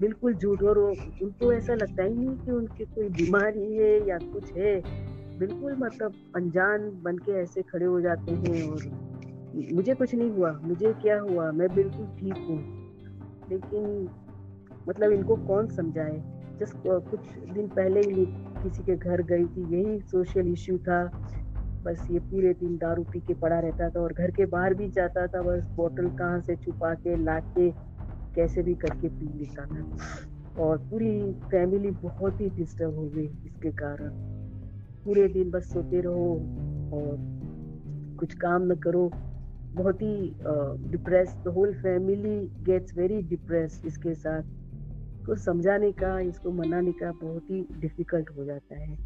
[0.00, 4.56] बिल्कुल झूठ और उनको ऐसा लगता ही नहीं कि उनकी कोई बीमारी है या कुछ
[4.56, 4.74] है।
[5.38, 10.52] बिल्कुल मतलब अनजान बन के ऐसे खड़े हो जाते हैं और मुझे कुछ नहीं हुआ,
[10.62, 11.50] मुझे क्या हुआ?
[11.52, 12.58] मैं बिल्कुल ठीक हूँ।
[13.50, 14.08] लेकिन
[14.88, 16.22] मतलब इनको कौन समझाए?
[16.60, 18.24] जस्ट कुछ दिन पहले ही
[18.62, 21.04] किसी के घर गई थी, यही सोशल इश्यू था।
[21.84, 24.88] बस ये पूरे दिन दारू पी के पड़ा रहता था और घर के बाहर भी
[24.90, 27.70] जाता था, बस बोतल कहाँ से छुपा के ला के
[28.34, 29.84] कैसे भी करके पी लेता था।
[30.58, 34.10] और पूरी फैमिली बहुत ही डिस्टर्ब हो गई इसके कारण।
[35.04, 36.32] पूरे दिन बस सोते रहो
[36.94, 37.16] और
[38.20, 39.08] कुछ काम न करो।
[39.74, 40.34] बहुत ही
[40.90, 44.42] depress the whole family gets very depress इसके साथ।
[45.26, 48.96] तो समझाने का, इसको मनाने का बहुत ही डिफ़िकल्ट हो जाता है।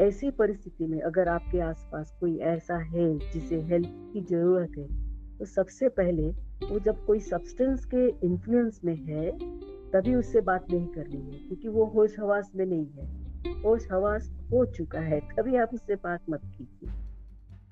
[0.00, 4.86] ऐसी परिस्थिति में अगर आपके आसपास कोई ऐसा है जिसे हेल्प की ज़रूरत है
[5.38, 6.28] तो सबसे पहले
[6.62, 9.30] वो जब कोई सब्सटेंस के इन्फ्लुएंस में है,
[9.92, 14.28] तभी उससे बात नहीं करनी है, क्योंकि वो होश हवास में नहीं है। होश हवास
[14.52, 16.90] हो चुका है, तभी आप उससे बात मत कीजिए।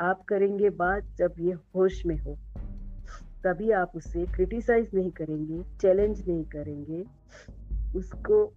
[0.01, 2.37] आप करेंगे बात जब ये होश में हो,
[3.44, 7.05] तभी आप उसे क्रिटिसाइज नहीं करेंगे चैलेंज नहीं करेंगे।
[7.94, 8.53] उसको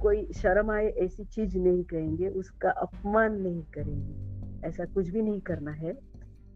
[0.00, 4.32] कोई शर्म आए, ऐसी चीज़ नहीं कहेंगे, उसका अपमान नहीं करेंगे।
[4.68, 5.98] ऐसा कुछ भी नहीं करना है,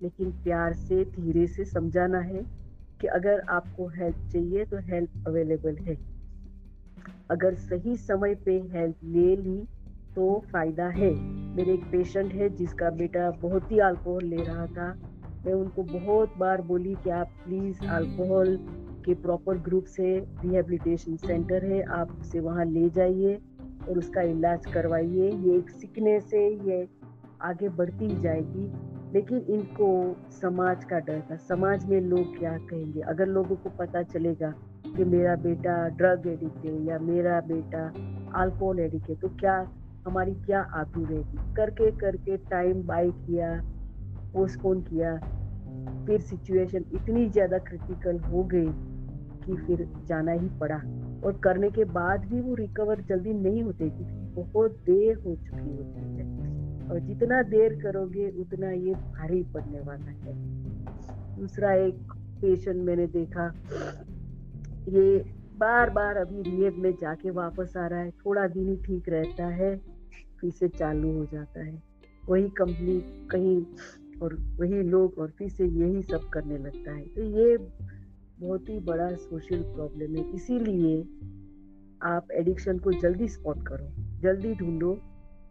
[0.03, 2.47] लेकिन प्यार से, धीरे से समझाना है
[3.01, 5.99] कि अगर आपको हेल्प चाहिए तो हेल्प अवेलेबल है।
[7.31, 9.69] अगर सही समय पे हेल्प ले ली
[10.17, 11.15] तो फ़ायदा है।
[11.57, 14.97] मेरे एक पेशेंट है, जिसका बेटा बहुत ही अल्कोहल ले रहा था।
[15.47, 18.57] मैं उनको बहुत बार बोली कि आप प्लीज़ अल्कोहल
[19.07, 23.35] के प्रॉपर ग्रुप से रिहेबिलिटेशन सेंटर है, आप उसे वहाँ ले जाइए
[23.89, 26.87] और उसका इलाज करवाइए। ये एक सीखने से ये
[27.43, 28.67] आगे बढ़ती ही जाएगी,
[29.15, 29.89] लेकिन इनको
[30.33, 33.01] समाज का डर था। समाज में लोग क्या कहेंगे?
[33.03, 34.53] अगर लोगों को पता चलेगा
[34.87, 37.87] कि मेरा बेटा ड्रग एडिक्ट है या मेरा बेटा
[38.43, 39.57] अल्कोहल एडिक्ट है तो क्या
[40.07, 41.55] हमारी क्या आतू रहेगी?
[41.57, 43.55] करके करके टाइम बाई किया
[44.35, 45.17] पोस्टपोन किया,
[46.07, 48.67] फिर सिचुएशन इतनी ज़्यादा क्रिटिकल हो गई
[49.47, 50.77] कि फिर जाना ही पड़ा
[51.25, 55.71] और करने के बाद भी वो रिकवर जल्दी नहीं होते क्योंकि बहुत देर हो चुकी
[55.71, 56.25] होती है।
[56.91, 60.35] और जितना देर करोगे, उतना ये भारी पड़ने वाला है।
[61.37, 63.47] दूसरा एक पेशेंट मैंने देखा,
[64.89, 65.25] ये
[65.57, 69.47] बार बार अभी रिहेब में जाके वापस आ रहा है, थोड़ा दिन ही ठीक रहता
[69.47, 69.77] है,
[70.41, 71.83] फिर से चालू हो जाता है।
[72.29, 73.65] वही कंपनी कहीं
[74.23, 77.57] और वही लोग और फिर से यही सब करने लगता है। तो ये
[78.39, 81.01] बहुत ही बड़ा सोशल प्रॉब्लम है। इसीलिए
[82.01, 83.87] आप एडिक्शन को जल्दी स्पॉट करो,
[84.23, 84.99] जल्दी ढूंढो,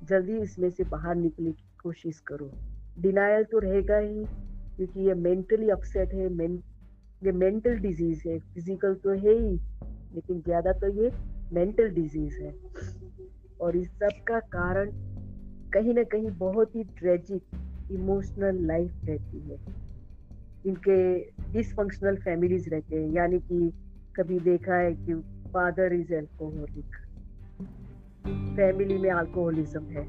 [0.02, 2.50] जल्दी इसमें से बाहर निकलने की कोशिश करो।
[2.98, 4.26] डिनायल तो रहेगा ही,
[4.78, 6.62] क्योंकि ये मेंटली अपसेट है मेन
[7.22, 9.56] ये मेंटल डिज़ीज़ है। फ़िज़िकल तो है ही,
[10.16, 11.12] लेकिन ज़्यादा तो ये
[11.54, 12.54] मेंटल डिज़ीज़ है।
[13.62, 14.92] और इस सब का कारण
[15.74, 19.58] कहीं ना कहीं बहुत ही ट्रेजिक इमोशनल लाइफ रहती है।
[20.66, 21.20] इनके
[21.52, 23.72] डिसफंक्शनल फैमिलीज़ रहते हैं यानी कि
[24.16, 25.14] कभी देखा है कि
[25.54, 26.96] फादर इज़ एल्कोहलिक
[28.56, 30.06] फैमिली में अल्कोहलिज्म है।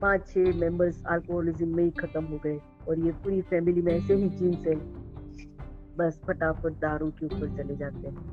[0.00, 4.14] पाँच छह मेंबर्स अल्कोहलिज्म में ही खत्म हो गए और ये पूरी फैमिली में ऐसे
[4.14, 4.74] ही जीन्स है।
[5.96, 8.32] बस फटाफट दारू के ऊपर चले जाते हैं।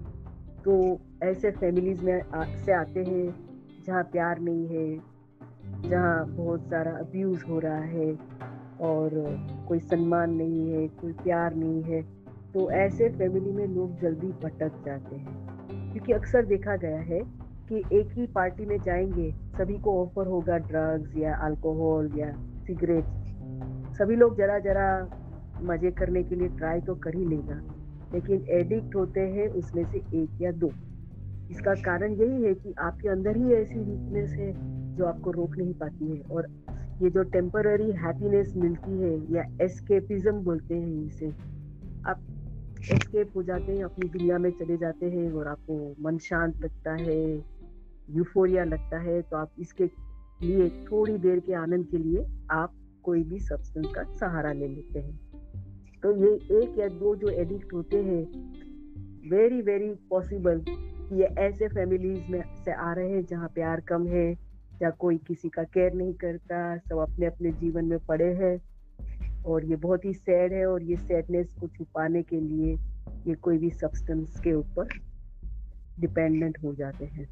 [0.64, 3.50] तो ऐसे फैमिलीज़ में आ, से आते हैं
[3.86, 5.02] जहाँ प्यार नहीं है
[5.90, 8.14] जहाँ बहुत सारा अब्यूज़ हो रहा है।
[8.82, 9.10] और
[9.68, 12.02] कोई सम्मान नहीं है, कोई प्यार नहीं है
[12.54, 15.38] तो ऐसे फैमिली में लोग जल्दी भटक जाते हैं।
[15.94, 17.20] क्योंकि अक्सर देखा गया है
[17.70, 22.32] कि एक ही पार्टी में जाएँगे, सभी को ऑफ़र होगा ड्रग्स या अल्कोहल या
[22.68, 23.06] सिगरेट
[23.96, 24.90] सभी लोग जरा जरा
[25.64, 27.60] मज़े करने के लिए ट्राई तो कर ही लेगा,
[28.14, 30.72] लेकिन एडिक्ट होते हैं उसमें से एक या दो।
[31.52, 34.52] इसका कारण यही है कि आपके अंदर ही ऐसी वीकनेस है
[34.96, 36.48] जो आपको रोक नहीं पाती है और
[37.02, 41.28] ये जो टेम्पररी हैप्पीनेस मिलती है, या एस्केपिज्म बोलते हैं इसे,
[42.06, 42.26] आप
[42.92, 46.94] एस्केप हो जाते हैं, अपनी दुनिया में चले जाते हैं और आपको मन शांत लगता
[46.94, 47.20] है
[48.10, 49.86] यूफोरिया लगता है तो आप इसके
[50.42, 55.00] लिए थोड़ी देर के आनंद के लिए आप कोई भी सब्सटेंस का सहारा ले लेते
[55.00, 55.20] हैं।
[56.04, 58.24] तो ये एक या दो जो एडिक्ट होते हैं
[59.30, 60.64] वेरी वेरी पॉसिबल
[61.14, 64.49] ये ऐसे फैमिलीज़ में से आ रहे हैं जहाँ प्यार कम है
[64.82, 68.58] या कोई किसी का केयर नहीं करता, सब अपने अपने जीवन में पड़े हैं।
[69.44, 72.74] और ये बहुत ही सैड है और ये सैडनेस को छुपाने के लिए
[73.28, 74.88] ये कोई भी सब्सटेंस के ऊपर
[76.00, 77.26] डिपेंडेंट हो जाते हैं।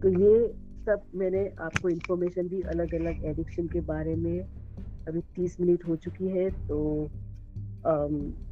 [0.00, 0.46] तो ये
[0.86, 4.40] सब मैंने आपको इन्फॉर्मेशन दी अलग अलग एडिक्शन के बारे में।
[5.08, 7.04] अभी तीस मिनट हो चुकी है तो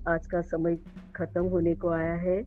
[0.08, 0.78] आज का समय
[1.16, 2.40] खत्म होने को आया है।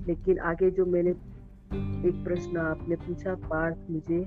[0.00, 4.24] लेकिन आगे जो मैंने एक प्रश्न आपने पूछा, पार्थ मुझे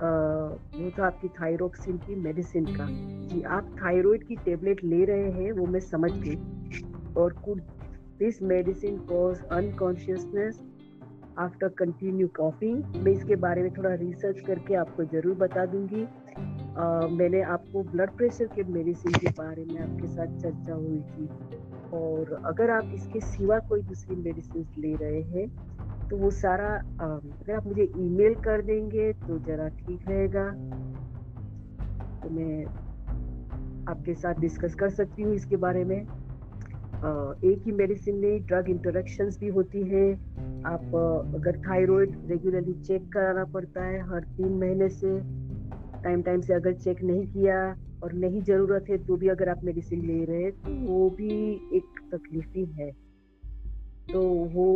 [0.00, 2.86] वो था आपकी थायरोक्सिन की मेडिसिन का।
[3.28, 6.36] जी आप थायराइड की टेबलेट ले रहे हैं वो मैं समझ गई।
[7.16, 7.60] और could
[8.18, 10.60] this medicine cause unconsciousness
[11.38, 17.06] after continue coughing मैं इसके बारे में थोड़ा रिसर्च करके आपको ज़रूर बता दूँगी। आ,
[17.08, 21.28] मैंने आपको ब्लड प्रेशर के मेडिसिन के बारे में आपके साथ चर्चा हुई थी।
[21.94, 25.46] और अगर आप इसके सिवा कोई दूसरी मेडिसिन ले रहे हैं
[26.10, 30.44] तो वो सारा अगर आप मुझे ईमेल कर देंगे तो ज़रा ठीक रहेगा।
[32.22, 32.64] तो मैं
[33.88, 39.38] आपके साथ डिस्कस कर सकती हूँ इसके बारे में। एक ही मेडिसिन में ड्रग इंटरेक्शंस
[39.40, 40.12] भी होती है।
[40.66, 40.94] आप
[41.34, 45.18] अगर थायराइड रेगुलरली चेक कराना पड़ता है हर तीन महीने से,
[46.04, 47.58] टाइम टाइम से अगर चेक नहीं किया
[48.02, 51.30] और नहीं ज़रूरत है तो भी अगर आप मेडिसिन ले रहे हैं तो वो भी
[51.76, 52.90] एक तकलीफ़ ही है।
[54.12, 54.22] तो
[54.54, 54.68] वो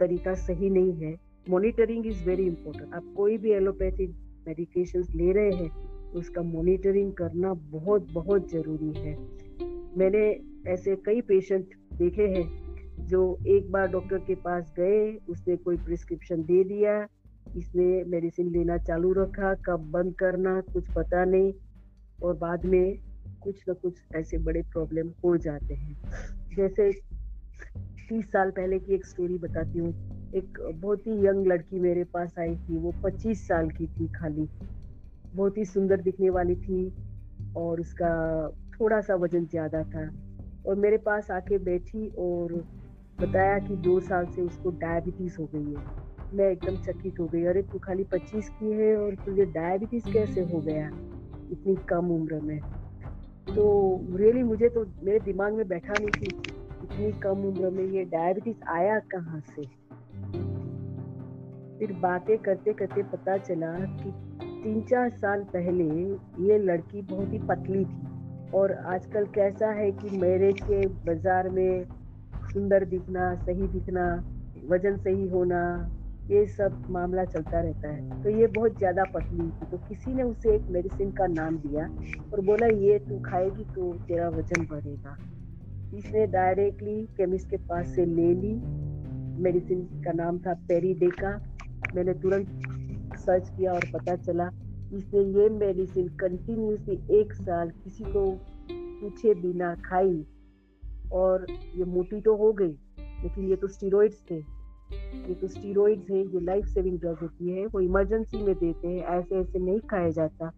[0.00, 1.14] तरीका सही नहीं है।
[1.50, 4.10] मॉनिटरिंग इज़ वेरी इंपॉर्टेंट आप कोई भी एलोपैथिक
[4.48, 5.70] मेडिकेशन ले रहे हैं,
[6.12, 9.16] उसका मॉनिटरिंग करना बहुत बहुत ज़रूरी है।
[9.98, 12.66] मैंने ऐसे कई पेशेंट देखे हैं,
[13.06, 17.08] जो एक बार डॉक्टर के पास गए, उसने कोई प्रिस्क्रिप्शन दे दिया,
[17.56, 21.52] इसने मेडिसिन लेना चालू रखा, कब बंद करना, कुछ पता नहीं,
[22.22, 22.98] और बाद में
[23.42, 25.96] कुछ न कुछ ऐसे बड़े प्रॉब्लम हो जाते हैं।
[26.56, 26.90] जैसे
[28.08, 29.94] तीस साल पहले की एक स्टोरी बताती हूँ।
[30.34, 34.48] एक बहुत ही यंग लड़की मेरे पास आई थी, वो पच्चीस साल की थी खाली।
[35.34, 36.92] बहुत ही सुंदर दिखने वाली थी
[37.56, 38.48] और उसका
[38.80, 40.10] थोड़ा सा वज़न ज़्यादा था।
[40.66, 42.52] और मेरे पास आके बैठी और
[43.20, 45.82] बताया कि दो साल से उसको डायबिटीज़ हो गई है।
[46.34, 50.40] मैं एकदम चकित हो गई, अरे, तू खाली पच्चीस की है और तुझे डायबिटीज़ कैसे
[50.40, 50.86] हो गया?
[51.52, 52.60] इतनी कम उम्र में।
[53.56, 56.55] तो रियली really मुझे तो मेरे दिमाग में बैठा नहीं थी
[56.86, 59.62] इतनी कम उम्र में ये डायबिटीज़ आया कहाँ से?
[61.78, 64.10] फिर बातें करते करते पता चला कि
[64.42, 65.84] तीन चार साल पहले
[66.46, 71.84] ये लड़की बहुत ही पतली थी और आजकल कैसा है कि मैरिज के बाज़ार में
[72.52, 74.06] सुंदर दिखना, सही दिखना,
[74.68, 75.62] वज़न सही होना,
[76.30, 80.22] ये सब मामला चलता रहता है। तो ये बहुत ज़्यादा पतली थी। तो किसी ने
[80.22, 81.84] उसे एक मेडिसिन का नाम दिया
[82.32, 85.16] और बोला, ये तू खाएगी तो तेरा वज़न बढ़ेगा।
[85.94, 88.54] इसने डायरेक्टली केमिस्ट के पास से ले ली।
[89.42, 91.30] मेडिसिन का नाम था पेरीडेका
[91.94, 94.48] मैंने तुरंत सर्च किया और पता चला
[94.94, 98.24] इसने ये मेडिसिन कंटिन्यूसली एक साल किसी को
[98.70, 100.24] पूछे बिना खाई
[101.12, 101.46] और
[101.76, 102.74] ये मोटी तो हो गई,
[103.22, 107.66] लेकिन ये तो स्टीरोइड्स थे। ये तो स्टीरोइड्स है जो लाइफ सेविंग ड्रग होती है,
[107.66, 110.52] वो इमरजेंसी में देते हैं, ऐसे ऐसे नहीं खाया जाता।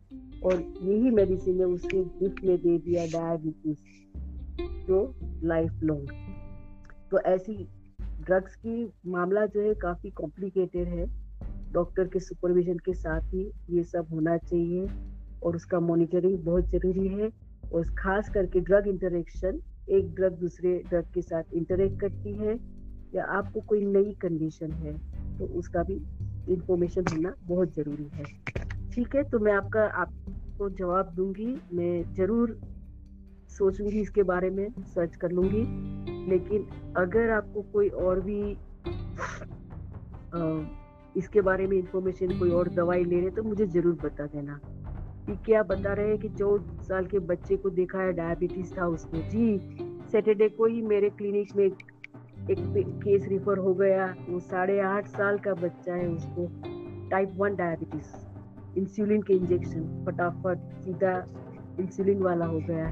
[0.44, 4.07] और यही मेडिसिन ने उसके गिफ्ट में दे दिया डायबिटीज़
[4.58, 6.10] जो लाइफ लॉन्ग
[7.10, 7.54] तो ऐसी
[8.20, 11.06] ड्रग्स की मामला जो है काफ़ी कॉम्प्लिकेटेड है।
[11.72, 14.86] डॉक्टर के सुपरविजन के साथ ही ये सब होना चाहिए
[15.42, 17.30] और उसका मॉनिटरिंग बहुत ज़रूरी है।
[17.72, 22.54] और खास करके ड्रग इंटरेक्शन एक ड्रग दूसरे ड्रग के साथ इंटरेक्ट करती है
[23.14, 24.92] या आपको कोई नई कंडीशन है
[25.38, 25.94] तो उसका भी
[26.52, 28.24] इंफॉर्मेशन होना बहुत ज़रूरी है।
[28.90, 32.58] ठीक है तो मैं आपका, आपको जवाब दूँगी। मैं ज़रूर
[33.48, 35.62] सोचूँगी इसके बारे में सर्च कर लूँगी।
[36.30, 38.40] लेकिन अगर आपको कोई और भी
[40.34, 40.38] आ,
[41.16, 44.60] इसके बारे में इंफॉर्मेशन कोई और दवाई ले रहे तो मुझे ज़रूर बता देना।
[45.26, 48.86] कि क्या बता रहे हैं कि चौदह साल के बच्चे को देखा है डायबिटीज़ था
[48.86, 49.58] उसको जी
[50.12, 51.78] सैटरडे को ही मेरे क्लिनिक में एक
[53.02, 56.46] केस रिफर हो गया। वो साढ़े आठ साल का बच्चा है उसको।
[57.10, 61.12] टाइप वन डायबिटीज़ इंसुलिन के इंजेक्शन फटाफट सीधा
[61.80, 62.88] इंसुलिन वाला हो गया।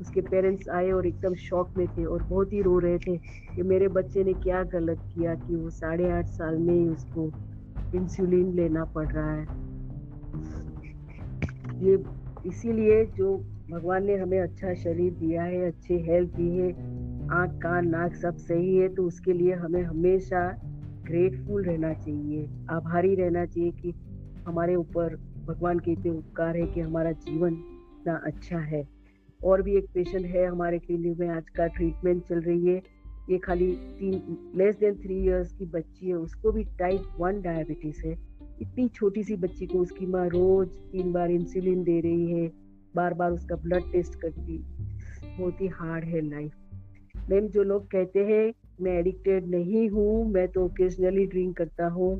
[0.00, 3.16] उसके पेरेंट्स आए और एकदम शॉक में थे और बहुत ही रो रहे थे
[3.56, 7.30] कि मेरे बच्चे ने क्या गलत किया कि वो साढ़े आठ साल में ही उसको
[7.96, 9.46] इंसुलिन लेना पड़ रहा है।
[11.84, 11.98] ये
[12.44, 13.36] इसीलिए जो
[13.70, 16.70] भगवान ने हमें अच्छा शरीर दिया है, अच्छी हेल्थ दी है,
[17.30, 20.58] आँख, कान, नाक सब सही है तो उसके लिए हमें हमेशा
[21.06, 23.94] ग्रेटफुल रहना चाहिए, आभारी रहना चाहिए कि
[24.46, 28.91] हमारे ऊपर भगवान के इतने उपकार है कि हमारा जीवन इतना अच्छा है।
[29.44, 32.82] और भी एक पेशेंट है हमारे क्लिनिक में आज का ट्रीटमेंट चल रही है।
[33.30, 38.06] ये खाली तीन लेस देन थ्री इयर्स की बच्ची है, उसको भी टाइप वन डायबिटीज़
[38.06, 38.12] है।
[38.62, 42.50] इतनी छोटी सी बच्ची को उसकी माँ रोज तीन बार इंसुलिन दे रही है
[42.96, 44.58] बार बार उसका ब्लड टेस्ट करती
[45.38, 50.46] बहुत ही हार्ड है लाइफ मैम जो लोग कहते हैं, मैं एडिक्टेड नहीं हूँ, मैं
[50.48, 52.14] तो ओकेजनली ड्रिंक करता हूँ।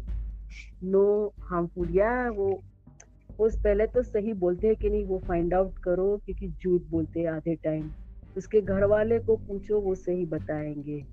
[0.84, 2.48] नो हार्मफुल या वो
[3.38, 7.20] उस पहले तो सही बोलते हैं कि नहीं, वो फाइंड आउट करो, क्योंकि झूठ बोलते
[7.20, 7.90] हैं आधे टाइम
[8.36, 11.04] उसके घर वाले को पूछो, वो सही बताएँगे।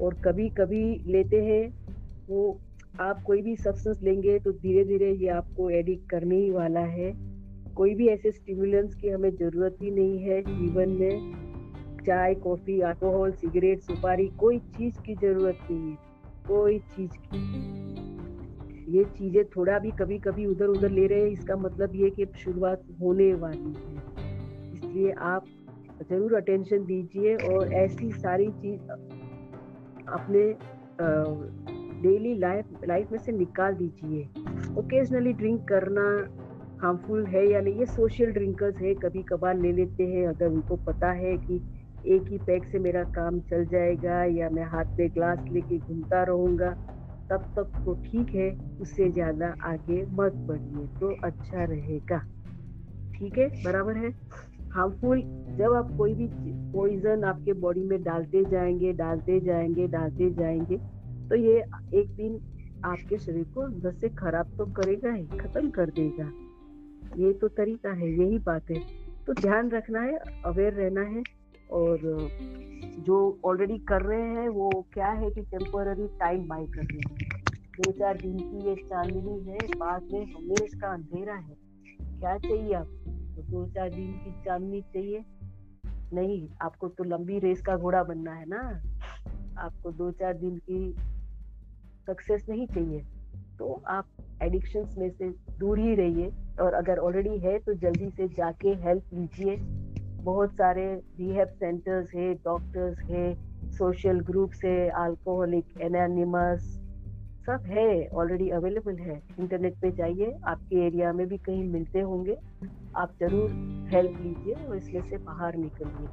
[0.00, 1.74] और कभी कभी लेते हैं,
[2.28, 2.60] वो
[3.00, 7.12] आप कोई भी सब्सटेंस लेंगे तो धीरे धीरे ये आपको एडिक्ट करने ही वाला है।
[7.74, 11.40] कोई भी ऐसे स्टिमुलेंट्स की हमें ज़रूरत ही नहीं है, जीवन में।
[12.06, 15.96] चाय कॉफ़ी अल्कोहल सिगरेट सुपारी, कोई चीज़ की ज़रूरत नहीं है,
[16.48, 17.79] कोई चीज़ की।
[18.90, 22.26] ये चीज़ें थोड़ा भी कभी कभी उधर उधर ले रहे हैं, इसका मतलब ये कि
[22.38, 25.44] शुरुआत होने वाली है। इसलिए आप
[26.02, 28.80] ज़रूर अटेंशन दीजिए और ऐसी सारी चीज़
[30.10, 30.42] अपने
[32.02, 34.22] डेली लाइफ लाइफ में से निकाल दीजिए।
[34.78, 36.04] ओकेजनली ड्रिंक करना
[36.82, 40.76] हार्मफुल है या नहीं, ये सोशल ड्रिंकर्स है कभी कभार ले लेते हैं, अगर उनको
[40.86, 41.60] पता है कि
[42.06, 46.22] एक ही पैक से मेरा काम चल जाएगा या मैं हाथ में ग्लास लेके घूमता
[46.22, 46.74] रहूँगा।
[47.30, 48.50] तब तक तो ठीक है,
[48.80, 52.18] उससे ज़्यादा आगे मत बढ़िए तो अच्छा रहेगा।
[53.14, 53.48] ठीक है?
[53.64, 54.12] बराबर है?
[54.72, 55.22] हार्मफुल
[55.58, 56.26] जब आप कोई भी
[56.74, 60.76] पॉइजन आपके बॉडी में डालते जाएँगे डालते जाएँगे डालते जाएँगे
[61.30, 61.58] तो ये
[61.94, 62.40] एक दिन
[62.84, 66.30] आपके शरीर को अंदर से खराब तो करेगा ही, खत्म कर देगा।
[67.16, 68.78] ये तो तरीका है, यही बात है।
[69.26, 71.22] तो ध्यान रखना है अवेयर रहना है,
[71.70, 71.98] और
[73.00, 77.44] जो ऑलरेडी कर रहे हैं, वो क्या है कि टेम्पोररी टाइम बाय कर रहे हैं।
[77.80, 81.56] दो चार दिन की ये चांदनी है, बाद में हमेश का अंधेरा है।
[82.20, 83.10] क्या चाहिए आपको?
[83.36, 85.24] तो दो चार दिन की चांदनी चाहिए।
[86.12, 88.82] नहीं, आपको तो लंबी रेस का घोड़ा बनना है ना।
[89.58, 90.96] आपको दो चार दिन की
[92.06, 93.04] सक्सेस नहीं चाहिए।
[93.58, 94.06] तो आप
[94.42, 95.28] एडिक्शन में से
[95.58, 99.56] दूर ही रहिए। और अगर ऑलरेडी है तो जल्दी से जाके हेल्प लीजिए।
[100.24, 100.84] बहुत सारे
[101.18, 103.34] रिहेब सेंटर्स है डॉक्टर्स है
[103.78, 106.76] सोशल ग्रुप्स है अल्कोहलिक एनानिमस
[107.46, 112.36] सब है ऑलरेडी अवेलेबल है। इंटरनेट पे जाइए, आपके एरिया में भी कहीं मिलते होंगे।
[112.96, 113.50] आप ज़रूर
[113.92, 116.08] हेल्प लीजिए और इसमें से बाहर निकलिए।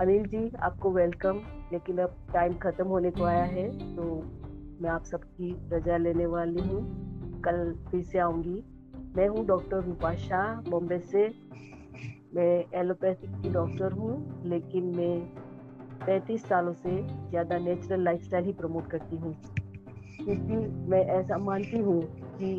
[0.00, 1.40] अनिल जी, आपको वेलकम
[1.72, 4.04] लेकिन अब टाइम खत्म होने को आया है तो
[4.82, 6.82] मैं आप सबकी रजा लेने वाली हूँ।
[7.42, 8.62] कल फिर से आऊँगी।
[9.16, 11.26] मैं हूँ डॉक्टर रूपा शाह, बॉम्बे से।
[12.34, 15.20] मैं एलोपैथिक की डॉक्टर हूँ, लेकिन मैं
[16.06, 16.90] पैंतीस सालों से
[17.30, 19.34] ज़्यादा नेचुरल लाइफस्टाइल ही प्रमोट करती हूँ।
[20.16, 20.56] क्योंकि
[20.90, 22.00] मैं ऐसा मानती हूँ
[22.38, 22.54] कि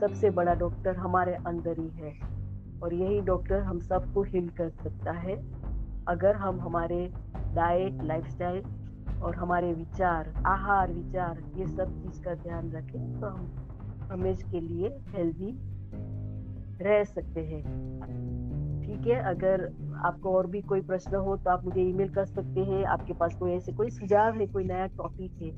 [0.00, 2.12] सबसे बड़ा डॉक्टर हमारे अंदर ही है
[2.82, 5.36] और यही डॉक्टर हम सबको हील कर सकता है।
[6.08, 7.10] अगर हम हमारे
[7.54, 8.62] डाइट लाइफस्टाइल
[9.22, 14.60] और हमारे विचार, आहार, विचार ये सब चीज़ का ध्यान रखें तो हम हमेशा के
[14.60, 15.52] लिए हेल्दी
[16.84, 18.49] रह सकते हैं।
[19.00, 19.62] ठीक है, अगर
[20.06, 23.34] आपको और भी कोई प्रश्न हो तो आप मुझे ईमेल कर सकते हैं। आपके पास
[23.36, 25.50] कोई ऐसे कोई सुझाव है, कोई नया टॉपिक है,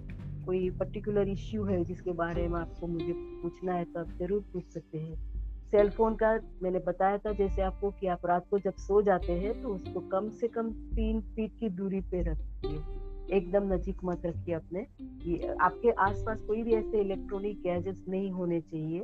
[0.45, 4.69] कोई पर्टिकुलर इश्यू है जिसके बारे में आपको मुझे पूछना है तो आप ज़रूर पूछ
[4.75, 5.17] सकते हैं।
[5.73, 6.33] सेल फ़ोन का
[6.63, 10.01] मैंने बताया था जैसे आपको कि आप रात को जब सो जाते हैं तो उसको
[10.09, 14.87] कम से कम तीन फीट की दूरी पे रखिए। एकदम नजीक मत रखिए अपने।
[15.27, 19.01] ये आपके आसपास कोई भी ऐसे इलेक्ट्रॉनिक गैजेट्स नहीं होने चाहिए।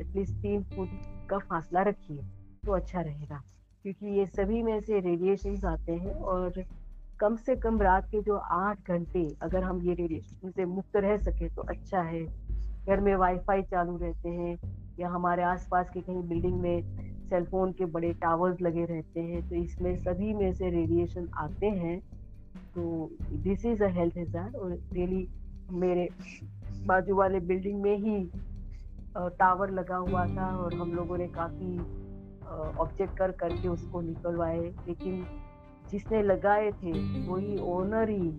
[0.00, 0.88] एटलीस्ट तीन फुट
[1.30, 2.22] का फासला रखिए।
[2.68, 3.42] तो अच्छा रहेगा,
[3.84, 6.62] क्योंकि ये सभी में से रेडिएशन आते हैं और
[7.20, 11.16] कम से कम रात के जो आठ घंटे अगर हम ये रेडिएशन से मुक्त रह
[11.18, 12.24] सके तो अच्छा है।
[12.86, 14.58] घर में वाईफाई चालू रहते हैं
[14.98, 16.82] या हमारे आसपास के कहीं बिल्डिंग में
[17.30, 21.98] सेलफोन के बड़े टावर्स लगे रहते हैं तो इसमें सभी में से रेडिएशन आते हैं।
[22.74, 23.10] तो
[23.44, 25.26] दिस इज़ अ हेल्थ हज़ार और डेली
[25.80, 26.08] मेरे
[26.86, 28.24] बाजू वाले बिल्डिंग में ही
[29.16, 31.76] टावर लगा हुआ था और हम लोगों ने काफ़ी
[32.48, 35.24] ऑब्जेक्ट कर करके उसको निकलवाए, लेकिन
[35.90, 36.92] जिसने लगाए थे,
[37.26, 38.30] वही ओनर ही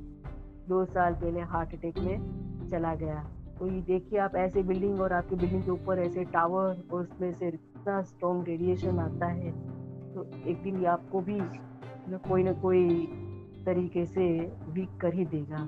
[0.70, 3.24] दो साल पहले हार्ट अटैक में चला गया।
[3.60, 7.32] तो ये देखिए आप ऐसे बिल्डिंग और आपके बिल्डिंग के ऊपर ऐसे टावर और उसमें
[7.34, 9.52] से इतना स्ट्रॉन्ग रेडिएशन आता है
[10.14, 11.40] तो एक दिन ये आपको भी
[12.28, 13.06] कोई ना कोई
[13.66, 14.28] तरीके से
[14.70, 15.66] वीक कर ही देगा।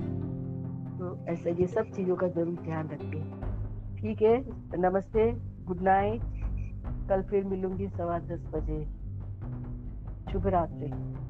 [0.97, 4.37] तो ऐसा ये सब चीज़ों का ज़रूर ध्यान रखें ठीक है,
[4.79, 5.31] नमस्ते
[5.65, 6.21] गुड नाइट
[7.09, 8.83] कल फिर मिलूँगी सवा दस बजे।
[10.31, 11.20] शुभ रात्रि।